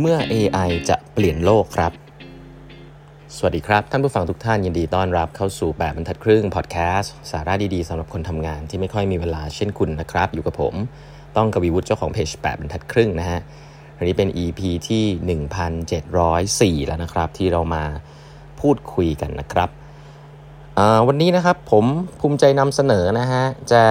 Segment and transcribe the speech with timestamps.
[0.00, 1.92] เมื่อ AI จะเปลี่ยนโลกครับ
[3.36, 10.74] สวัสดีครับ ท่านผู้ฟังทุกท่านยินดีต้อนรับเข้าสู่แบบบรรทัดครึ่งพอดแคสต์สาระดีๆสำหรับคนทำงานที่ไม่ค่อยมีเวลาเช่นคุณนะครับ อยู่กับผม
[11.36, 13.40] ต้องกวีวุฒิเจ้าของเพจแปดบรรทัดครึ่งนะฮะ
[13.96, 17.84] วันนี้เป็น EP ที่ 1704 แล้วนะครับ ที่เรามา
[18.60, 19.70] พูดคุยกันนะครับ
[21.08, 21.84] วันนี้นะครับผม
[22.20, 23.84] ภูมิใจนำเสนอนะฮะจะ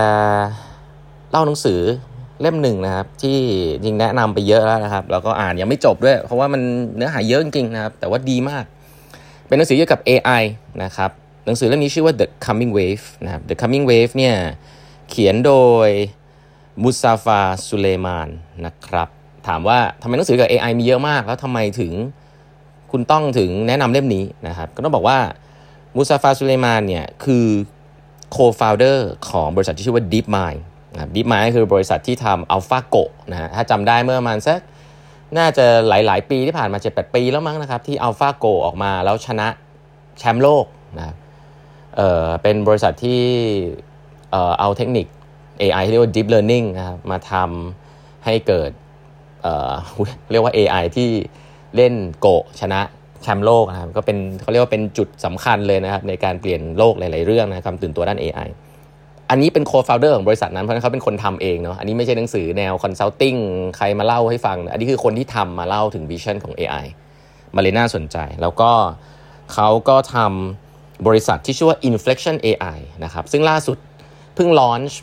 [1.30, 1.82] เล่าหนังสือ
[2.42, 3.38] เล่มหนึ่งนะครับ ที่
[3.84, 6.62] จริงแนะนำไปเยอะแล้วนะครับ แล้วก็อ่านยังไม่จบด้วย เพราะว่ามัน
[6.96, 8.66] เนื้อหาเยอะจริงๆนะครับ แต่ว่าดีมาก
[9.48, 10.44] เป็นหนังสือเกี่ยวกับ AI
[10.84, 11.12] นะครับ
[11.46, 14.36] หนังสือเล่มนี้ชื่อว่า The Coming Wave นะครับ The Coming Wave เนี่ย
[15.10, 15.54] เขียนโด
[15.88, 15.90] ย
[16.82, 18.30] มุซาฟาสุเลมาน
[18.66, 19.10] นะครับ
[19.48, 21.94] ถามว่าทำไมหนังสือกับ AI มีเยอะมาก แล้วทำไมถึง
[22.92, 25.20] คุณต้องถึงแนะนำเล่มนี้นะครับ ก็ต้องบอกว่า
[25.96, 27.46] มุซาฟาสุเลมานเนี่ยคือ
[28.36, 30.60] co-founder ของบริษัทที่ชื่อว่า DeepMind
[30.98, 32.96] นะครับดิฟมาคือบริษัทที่ทำอัลฟาโก
[33.32, 34.60] นะฮะถ้าจำได้เมื่อมาณสัก
[35.38, 39.48] น่าจะหลาย ๆ ปีที่ผ่านมา7-8ปีแล้วมั้งนะครับ ที่อัลฟาโกออกมาแล้วชนะ
[40.20, 40.66] แชมป์โลก
[40.98, 41.16] นะ
[41.98, 43.22] เออเป็นบริษัทที่
[44.32, 45.06] เออเอาเทคนิค
[45.62, 48.72] AI ที่เรียกว่า Deep Learning นะครับมาทำให้เกิด
[49.42, 49.72] เออ
[50.32, 51.10] เรียกว่า AI ที่
[51.76, 52.28] เล่นโก
[52.62, 52.82] ชนะ
[53.24, 58.50] แชมป์โลกนะครับก็เป็นเขาเรียกว่าเป็นจุดสำคัญเลยนะครับในการเปลี่ยนโลกหลาย ๆ เรื่องนะครับตื่นตัวด้าน AI
[59.30, 63.36] อันนี้เป็น co-founder ของบริษัทนั้นเพราะเขาเป็นคนทำเองเนาะอันนี้ไม่ใช่หนังสือแนว consulting
[63.78, 66.86] ใครมาเล่าให้ฟัง อันนี้คือคนที่ทำมาเล่าถึง vision ของ AI
[67.56, 68.72] มาเลยน่าสนใจ แล้วก็
[69.54, 73.78] เขาก็ทำบริษัทที่ชื่อว่า Inflection AI นะครับซึ่งล่าสุด
[74.36, 75.00] เพิ่ง launch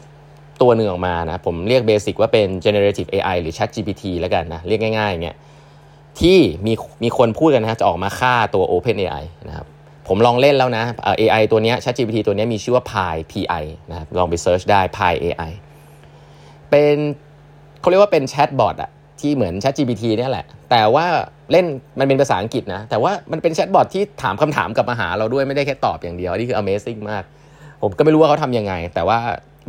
[0.63, 5.35] ตัวหนึ่งออกมานะผมเรียก basic ว่าเป็น generative AI หรือ Chat GPT แล้วกันนะ เรียกง่ายๆเนี่ย
[6.21, 9.67] ที่มีมีคนพูดกันนะจะออกมาฆ่าตัว Open AI นะครับ
[10.09, 10.85] ผมลองเล่นแล้วนะ
[11.21, 15.53] AI ตัวนี้ ChatGPT ตัวนี้มีชื่อว่า Pi Pi นะครับลองไป search ได้ Pi AI
[16.71, 16.97] เป็น
[17.81, 21.07] เขาเรียกว่าเป็น chatbot อะที่เหมือน ChatGPT เนี่ยแหละ แต่ว่า
[21.51, 21.67] เล่น
[21.99, 27.23] มันเป็นภาษาอังกฤษนะ แต่ว่ามันเป็น chatbot ที่ถามคำถามกลับมาหาเราด้วยไม่ได้แค่ตอบอย่างเดียวนี่คือ Amazing มาก
[27.83, 29.19] ผมก็ไม่รู้ว่าเขาทำยังไง แต่ว่า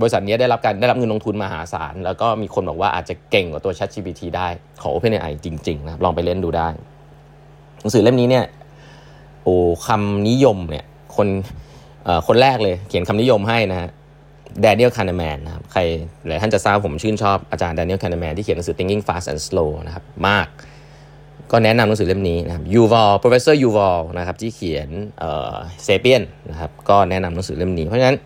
[0.02, 4.48] บริษัทนี้ได้รับการได้รับเงินลงทุนมหาศาล แล้วก็มีคนบอกว่าอาจจะเก่งกว่าตัว ChatGPT ได้
[4.82, 6.68] ของ OpenAI จริงๆนะลองไปเล่นดูได้
[7.80, 8.46] หนังสือเล่มนี้เนี่ย
[9.46, 9.56] โอ้
[9.88, 10.86] คำนิยมเนี่ย
[11.16, 11.28] คน
[12.28, 13.90] คนแรกเลยเขียนคำนิยมให้นะฮะ
[14.62, 15.82] Daniel Kahneman นะครับใคร
[16.28, 20.48] หลายท่านจะทราบผมชื่นชอบอาจารย์ Daniel Kahneman ที่เขียนหนังสือ Thinking Fast and Slow นะครับมาก
[21.52, 24.90] ก็แนะนำหนังสือเล่มนี้นะครับยูวอล professor ยูวอลนะครับที่เขียน
[25.20, 28.18] เอ่อ Sapiens นะครับก็แนะนำหนังสือเล่มนี้เพราะฉะนั้น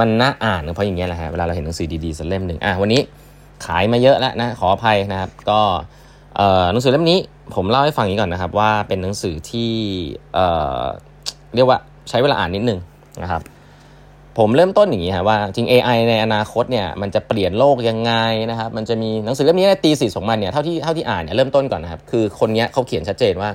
[0.00, 3.00] มันน่าอ่านเพราะอย่างเงี้ยแหละฮะเวลาเราเห็นหนังสือดีๆสักเล่มหนึ่งอะวันนี้
[3.66, 5.60] ขายมาเยอะแล้วนะขออภัยนะครับก็
[6.72, 7.18] หนังสือเล่มนี้
[7.54, 9.70] ผมเล่าให้ฟังนี้ก่อนนะครับ ว่าเป็นหนังสือที่
[10.34, 11.78] เเรียกว่า
[12.08, 12.78] ใช้เวลาอ่านนิดนึง
[13.22, 13.42] นะครับ
[14.38, 18.12] ผมเริ่มต้นอย่างนี้ครับว่าจริง AI ในอนาคตเนี่ยมันจะเปลี่ยนโลกยังไง
[18.50, 23.50] นะครับ มันจะมีหนังสือเล่มนี้ตีสิทธิ์ของมันเนี่ยเท่าที่เท่าที่อ่านเนี่ยเริ่มต้นก่อนนะครับ คือคนนี้เขาเขียนชัดเจนว่า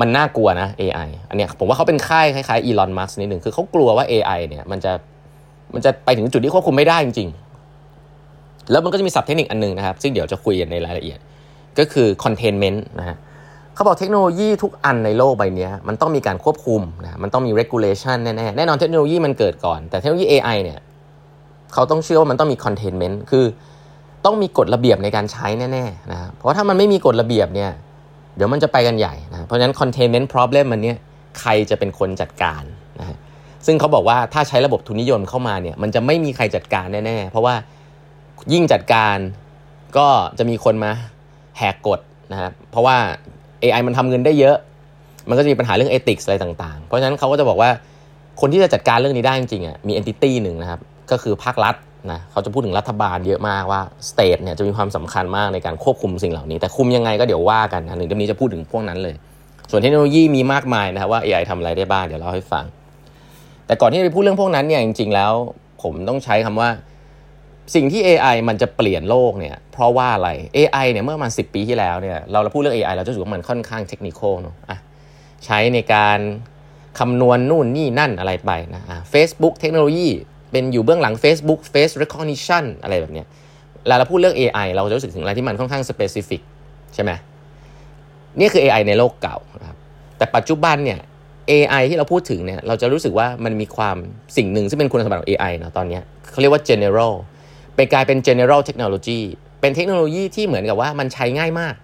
[0.00, 4.92] มันน่ากลัวนะ AI อันเนี้ยผมว่าเขาเป็นค่ายคล้ายๆอีลอนมัสนิดหนึ่งคือเขากลัวว่า AI เนี่ยมันจะ
[5.74, 7.28] มันจะไปถึงจุดที่ควบคุมไม่ได้จริง
[8.70, 11.18] แล้วมันก็จะมีศัพท์เทคนิคอันนึงนะครับ ซึ่งเดี๋ยวจะคุยกันในรายละเอียด
[11.78, 13.16] ก็คือ containment นะฮะ
[13.74, 20.78] เขาบอกเทคโนโลยีทุกอันในโลกใบนี้มันต้องมีการควบคุมนะมันต้องมี regulation แน่ๆแน่นอนเทคโนโลยีมันเกิดก่อน แต่เทคโนโลยี AI เนี่ย
[21.72, 23.44] เขาต้องเชื่อว่ามันต้องมี containment คือ
[24.24, 27.70] ต้องมีกฎระเบียบในการใช้แน่ๆนะเพราะถ้ามันไม่มีกฎระเบียบเนี่ย
[28.36, 30.98] เดี๋ยวมันจะไปกันใหญ่นะเพราะฉะนั้น containment problem มันเนี่ย
[31.40, 32.62] ใครจะเป็นคนจัดการ
[33.00, 33.16] นะ
[33.66, 37.54] ซึ่งเขาบอกว่าถ้าใช้ระบบทุนนิยมเข้ามาเนี่ยมันจะไม่มีใครจัดการแน่ๆเพราะว่า
[38.52, 39.16] ยิ่งจัดการ
[39.96, 40.06] ก็
[40.38, 40.90] จะมีคนมา
[41.58, 42.00] แหกกฎ
[42.32, 42.96] นะครับเพราะว่า
[43.62, 44.56] AI มันทำเงินได้เยอะ
[45.28, 47.70] มันก็จะมีปัญหาเรื่อง ethics อะไรต่างๆ เพราะฉะนั้นเขาก็จะบอกว่า
[48.40, 51.74] คนที่จะจัดการเรื่องนี้ได้จริงๆอะมี entity หนึ่งนะครับ ก็คือภาครัฐ
[52.12, 59.14] นะเขาจะพูดถึงรัฐบาลเยอะมากว่า state เนี่ยจะมีความสำคัญมากในการควบคุมสิ่งเหล่านี้ แต่คุมยังไงก็เดี๋ยวว่ากันนะหนึ่งเดือนนี้จะพูดถึงพวกนั้นเลย
[59.70, 62.64] ส่วนเทคโนโลยีมีมากมายนะครับว่า AI ทำอะไรได้บ้างเดี๋ยวเล่าให้ฟัง
[63.66, 65.32] แต่ก่อนที่จะไปพูดเรื่องพวกนั้นเนี่ยจริง ๆ แล้ว
[65.82, 66.68] ผมต้องใช้คำว่า
[67.74, 74.54] สิ่งที่ AI มันจะเปลี่ยนโลกเนี่ยเพราะว่าอะไร AI เนี่ยเมื่อมาสิปีที่แล้วเนี่ยเราเราพูดเรื่อง AI เราจะรู้สึกว่ามันค่อนข้างเทคนิคเนาะ
[75.44, 76.18] ใช้ในการ
[76.98, 80.08] คำนวณนู่นนี่นั่นอะไรไปนะะ Facebook เทคโนโลยี
[80.52, 83.26] เป็นอยู่เบื้องหลัง Facebook Face Recognition อะไรแบบเนี้ย
[83.82, 86.40] เวลาเราพูดเรื่อง AI เราจะรู้สึกถึงอะไรที่มันค่อนข้าง specific
[86.94, 87.10] ใช่ไหม
[88.38, 89.76] นี่คือ AI ในโลกเก่านะครับ
[90.18, 91.00] แต่ปัจจุบันเนี่ย
[91.50, 93.96] AI ที่เราพูดถึงเนี่ยเราจะรู้สึกว่ามันมีความ
[94.36, 95.98] สิ่งหนึ่งซึ่งเป็นคุณสมบัติของ AI นะตอนนี้
[96.30, 97.12] เขาเรียกว่า general
[97.78, 99.20] เป็นกลายเป็น general technology
[99.60, 101.74] เป็นเทคโนโลยีที่เหมือนกับว่ามันใช้ง่ายมาก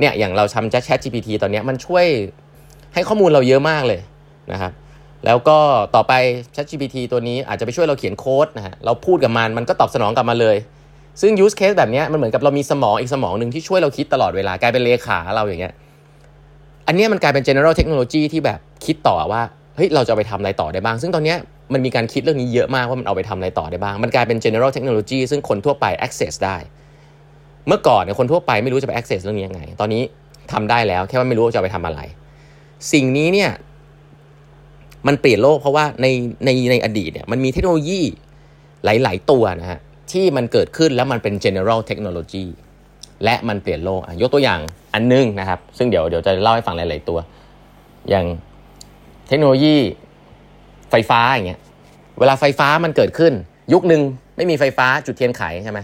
[0.00, 2.04] เนี่ยอย่างเราทำ Chat GPT ตอนนี้มันช่วย
[2.94, 4.00] ให้ข้อมูลเราเยอะมากเลย
[4.52, 4.72] นะครับ
[5.24, 5.58] แล้วก็
[5.94, 6.12] ต่อไป
[6.54, 10.56] Chat GPT ตัวนี้อาจจะไปช่วยเราเขียนโค้ดนะฮะ เราพูดกับมันมันก็ตอบสนองกลับมาเลย
[11.20, 15.74] ซึ่ง use case แบบนี้มันเหมือนกับเรามีสมองอีกสมองหนึ่งที่ช่วยเราคิดตลอดเวลากลายเป็นเลขาเราอย่างเงี้ย
[16.86, 19.42] อันนี้มันกลายเป็น general technology ที่แบบคิดต่อว่า
[19.76, 21.34] เฮ้ยเราจะไปทำอะไรต่อได้บ้าง ซึ่งตอนนี้
[21.72, 26.56] มันมีการคิดเรื่องนี้เยอะมากว่ามันเอาไปทำอะไรต่อได้บ้าง มันกลายเป็น general technology ซึ่งคนทั่วไป access ได้
[27.68, 30.02] เมื่อก่อนเนี่ยคนทั่วไปไม่รู้จะไป access เรื่องนี้ยังไง ตอนนี้
[30.52, 32.00] ทำได้แล้วแค่ว่าไม่รู้จะไปทำอะไร
[32.92, 33.50] สิ่งนี้เนี่ย
[35.06, 36.06] มันเปลี่ยนโลกเพราะว่าใน
[36.44, 38.00] ในในอดีตเนี่ยมันมีเทคโนโลยี
[38.84, 39.80] หลาย ๆ ตัวนะฮะ
[40.12, 42.44] ที่มันเกิดขึ้นแล้วมันเป็น general technology
[43.24, 44.60] และมันเปลี่ยนโลกยกตัวอย่าง
[44.94, 47.18] อันนึงนะครับ ซึ่งเดี๋ยวเดี๋ยวจะเล่าให้ฟังหลาย ๆ ตัว
[48.10, 48.26] อย่าง
[49.28, 49.76] เทคโนโลยี
[50.96, 51.60] ฟฟ้าอย่างเงี้ย
[52.18, 53.32] เวลาไฟฟ้ามันเกิดขึ้น
[53.72, 54.02] ยุคหนึ่ง
[54.36, 55.80] ไม่มีไฟฟ้าจุดเทียนไขใช่ไหม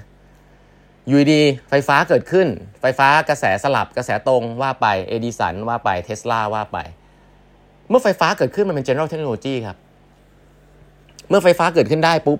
[1.09, 2.47] อยู่ดีไฟฟ้าเกิดขึ้น
[2.81, 6.79] ไฟฟ้ากระแสสลับกระแสตรงว่าไปเอดิสันว่าไปเทสลาว่าไป
[7.89, 9.77] เมื่อไฟฟ้าเกิดขึ้นมันเป็น general technology ครับ
[11.29, 12.39] เมื่อไฟฟ้าเกิดขึ้นได้ปุ๊บ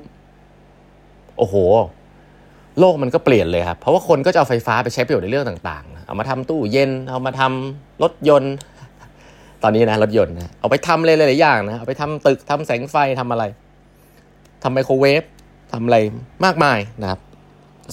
[1.39, 1.55] โอ้โห
[2.79, 8.55] โลกมันก็เปลี่ยนเลยครับ เพราะว่าคนก็จะเอาไฟฟ้าไปใช้ประโยชน์ในเรื่องต่าง ๆ เอามาทำตู้เย็น เอามาทำรถยนต์
[9.63, 13.45] ตอนนี้นะรถยนต์นะเอาไปทำอะไรหลายๆอย่างนะเอาไปทำตึกทำแสงไฟทำอะไร
[14.65, 15.23] ทำไมโครเวฟ
[15.73, 15.99] ทำอะไร
[16.45, 17.21] มากมายนะครับ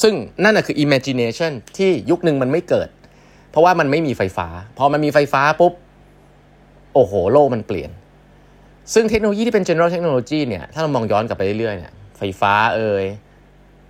[0.03, 0.13] ซึ่ง
[0.43, 2.89] นั่นนะคือ imagination ที่ยุคหนึ่งมันไม่เกิด
[3.51, 5.73] เพราะว่ามันไม่มีไฟฟ้า พอมันมีไฟฟ้าปุ๊บ
[6.93, 7.91] โอ้โห โลกมันเปลี่ยน
[8.93, 13.05] ซึ่งเทคโนโลยีที่เป็น general technology เนี่ย ถ้าเรามองย้อนกลับไปเรื่อยๆเนี่ย ไฟฟ้าเอ่ย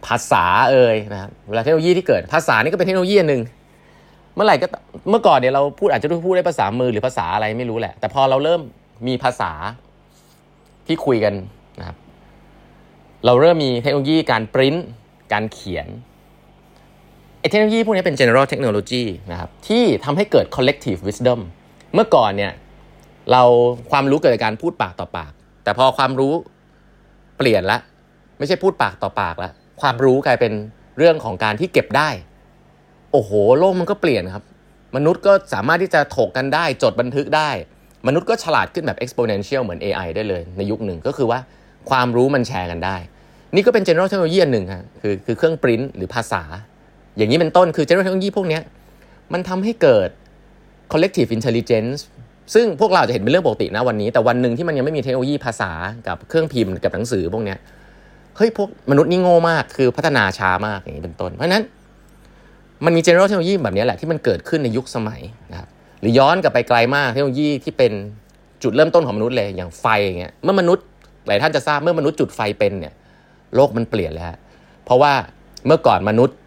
[0.05, 3.41] ภาษาเอ่ยนะครับ เวลาเทคโนโลยีที่เกิด ภาษานี่ก็เป็นเทคโนโลยีอันหนึ่ง
[4.41, 4.67] มื่อไหร่ก็
[5.09, 8.61] เมื่อก่อนเนี่ยเราพูดอาจจะพูดได้ภาษามือหรือภาษาอะไรไม่รู้แหละ แต่พอเราเริ่ม
[9.07, 9.51] มีภาษา
[10.87, 11.33] ที่คุยกัน
[11.79, 11.97] นะครับ
[13.25, 14.75] เราเริ่มมีเทคโนโลยีการปริ้น
[15.33, 15.87] การเขียน
[17.39, 21.39] ไอเทคโนโลยีพวกนี้เป็น general technology นะครับที่ทำให้เกิด collective wisdom
[21.93, 22.53] เมื่อก่อนเนี่ย
[23.31, 23.43] เรา
[23.91, 25.31] ความรู้เกิดจากการพูดปากต่อปาก
[25.63, 26.33] แต่พอความรู้
[27.37, 27.77] เปลี่ยนละ
[28.37, 29.51] ไม่ใช่พูดปากต่อปากล้ว
[29.81, 30.53] ความรู้กลายเป็น
[30.97, 32.09] เรื่องของการที่เก็บได้
[33.11, 34.43] โอ้โห โลกมันก็เปลี่ยนครับ
[34.95, 37.49] มนุษย์ก็สามารถที่จะถกกันได้ จดบันทึกได้
[38.07, 41.39] มนุษย์ก็ฉลาดขึ้นแบบ exponential เหมือน AI ได้เลย ในยุคหนึ่งก็คือว่า
[41.89, 42.97] ความรู้มันแชร์กันได้
[43.55, 46.43] นี่ก็เป็น general technology อันหนึ่งฮะคือคือเครื่องปริ้นหรือภาษา
[47.17, 48.59] อย่างนี้เป็นต้นคือ general technology พวกนี้
[49.33, 50.09] มันทำให้เกิด
[50.91, 51.99] collective intelligence
[52.53, 55.71] ซึ่งพวกเราจะเห็นเป็นเรื่องปกตินะวันนี้ แต่วันหนึ่งที่มันยังไม่มีเทคโนโลยีภาษา
[56.07, 57.55] กับเครื่องพิมพ์กับหนังสือพวกนี้
[58.37, 61.63] เฮ้ยพวกมนุษย์นี่โง่มากคือพัฒนาช้ามากอย่างนี้เป็นต้น เพราะฉะนั้น
[62.85, 65.21] มันมี general เทคโนโลยีแบบนี้แหละที่มันเกิดขึ้นในยุคสมัย
[65.51, 65.69] นะครับ
[66.01, 67.91] หรือย้อนกลับไปไกลมากเทคโนโลยีที่เป็น
[68.63, 70.85] จุดเริ่มต้นของมนุษย์เลยอย่างไฟอย่างเงี้ยเมื่อมนุษย์
[71.27, 72.93] หลายท่านจะทราบเมื่อมนุษย์จุดไฟเป็นเนี่ย
[73.55, 74.27] โลกมันเปลี่ยนแล้ว
[74.85, 75.13] เพราะว่า
[75.65, 76.37] เมื่อก่อนมนุษย์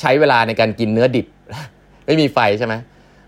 [0.00, 1.26] ใช้เวลาในการกินเนื้อดิบ
[2.06, 2.74] ไม่มีไฟใช่ไหม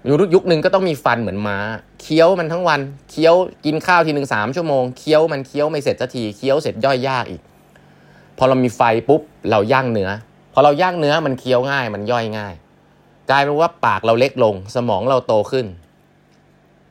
[0.09, 1.59] ยุคยุคหนึ่งก็ต้องมีฟันเหมือนม้า
[2.03, 3.35] เคี้ยวมันทั้งวัน เคี้ยว
[3.65, 7.43] กินข้าวทีหนึ่งสามชั่วโมง เคี้ยวมันเคี้ยวไม่เสร็จสักที เคี้ยวเสร็จย่อยยากอีก
[8.39, 9.21] พอเรามีไฟปุ๊บ
[9.51, 10.11] เราย่างเนื้อ
[10.59, 12.55] พอเราย่างเนื้อมันเคี้ยวง่าย มันย่อยง่าย
[13.31, 15.67] กลายเป็นว่าปากเราเล็กลง สมองเราโตขึ้น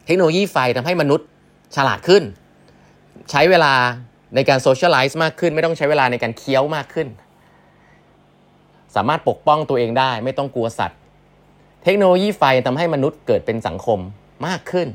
[0.05, 1.27] เทคโนโลยีไฟทำให้มนุษย์
[1.75, 2.23] ฉลาดขึ้น
[3.31, 3.73] ใช้เวลา
[4.35, 7.07] ในการโซเชียลไลซ์มากขึ้น ไม่ต้องใช้เวลาในการเคี้ยวมากขึ้น
[8.95, 10.99] สามารถปกป้องตัวเองได้ ไม่ต้องกลัวสัตว์
[11.83, 13.99] เทคโนโลยีไฟทำให้มนุษย์เกิดเป็นสังคม
[14.47, 14.87] มากขึ้น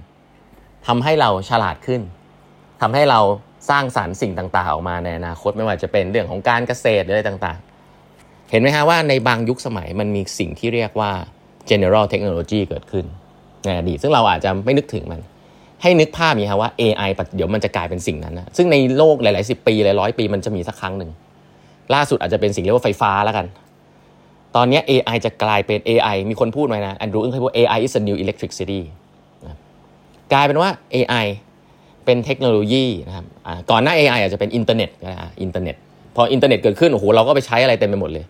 [0.86, 2.02] ทำให้เราฉลาดขึ้น
[2.80, 3.20] ทำให้เรา
[3.70, 7.69] สร้างสารรค์สิ่งต่าง ๆ ออกมาในอนาคตไม่ว่าจะเป็นเรื่องของการเกษตรหรืออะไรต่าง ๆ
[8.50, 11.10] เห็นไหมฮะว่าในบางยุคสมัยมันมีสิ่งที่เรียกว่า
[11.70, 13.04] general technology เกิดขึ้น
[13.64, 15.20] ในอดีตซึ่งเราอาจจะไม่นึกถึงมัน
[15.82, 21.10] ให้นึกภาพนี้ครับว่า AI เดี๋ยวมันจะกลายเป็นสิ่งนั้นนะซึ่งในโลกหลายๆสิบปีหลายร้อยปีมันจะมีสักครั้งหนึ่ง
[21.94, 23.46] ล่าสุดอาจจะเป็นสิ่งเรียกว่าไฟฟ้าแล้วกัน
[24.56, 28.80] ตอนนี้ AI จะกลายเป็น AI มีคนพูดไว้นะ Andrew Ng เคยพูด AI is a new electricity
[30.32, 31.26] กลายเป็นว่า AI
[32.04, 33.26] เป็นเทคโนโลยีนะครับ
[33.70, 35.76] ก่อนหน้า AI อาจจะเป็นอินเทอร์เน็ตนะอินเทอร์เน็ต
[36.16, 38.24] พออินเทอร์เน็ตเกิดขึ้นโอ้โหเราก็ไปใช้อะไรเต็มไปหมดเลย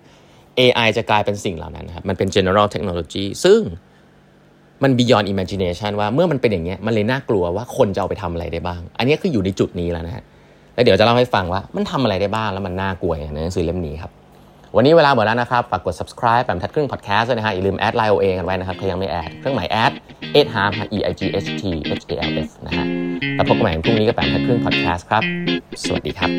[0.60, 3.60] AI จะกลายเป็นสิ่งเหล่านั้นครับมันเป็น general technology ซึ่ง
[4.82, 10.24] มัน beyond imagination ว่าเมื่อมันเป็นอย่างเงี้ยมันเลยน่ากลัวว่าคนจะเอาไปทำอะไรได้บ้าง อันนี้คืออยู่ในจุดนี้แล้วนะฮะ
[10.74, 14.12] แล้วเดี๋ยวจะเล่าให้ฟังว่ามันทำอะไรได้บ้างแล้วมันน่ากลัวในหนังสือเล่มนี้ครับ
[14.76, 19.92] วันนี้เวลาหมดแล้วนะครับ ฝากกด subscribe แปดบรรทัดครึ่ง podcast ด้วยนะฮะอย่าลืม add LINE OA กันไว้นะครับถ้ายังไม่ add เครื่องหมาย at
[20.38, 21.62] e h a r e i g h t
[22.10, 22.86] h a l f นะฮะ
[23.36, 25.22] แล้วพบกันใหม่พรุ่งนี้กับแปดบรรทัดครึ่ง podcast ครับ
[25.84, 26.30] สวัสดีครับ